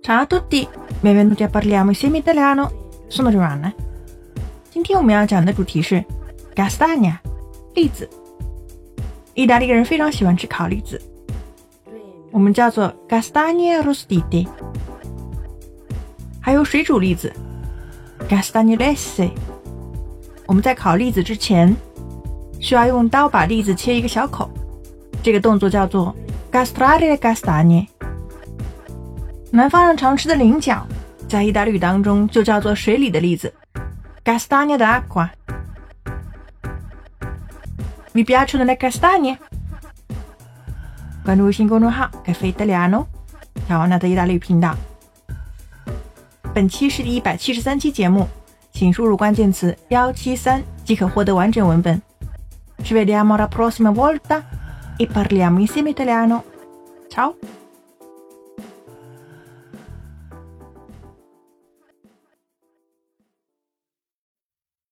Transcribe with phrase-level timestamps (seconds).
[0.00, 0.68] Ciao a tutti,
[1.00, 2.70] benvenuti a parliamo insieme italiano.
[3.08, 3.72] Sono Giovanna。
[4.70, 6.04] 今天我们要讲的主题是
[6.54, 7.18] castagna，
[7.74, 8.08] 栗子。
[9.34, 11.00] 意大利人非常喜欢吃烤栗子，
[12.30, 14.46] 我们叫做 castagne rostite。
[16.40, 17.32] 还有水煮栗子
[18.28, 19.30] castagnolesse。
[20.46, 21.74] 我们在烤栗子之前，
[22.60, 24.48] 需要用刀把栗子切一个小口，
[25.22, 26.14] 这个动作叫做
[26.56, 27.86] castrare le castagne。
[29.50, 30.86] 南方人常吃的菱角，
[31.28, 33.52] 在意大利语当中就叫做水里的栗子
[34.24, 35.28] ，castagna d'acqua。
[38.14, 39.36] Vi piacciono le castagne？
[41.22, 43.04] 关注微信公众号“咖啡 italiano”，
[43.68, 44.74] 乔安娜的意大利语频道。
[46.54, 48.26] 本期是第一百七十三期节目，
[48.72, 52.00] 请输入关键词“幺七三”即可获得完整文本。
[52.82, 54.40] Ci vediamo la prossima volta
[54.96, 56.44] e parliamo insieme italiano.
[57.08, 57.36] Ciao!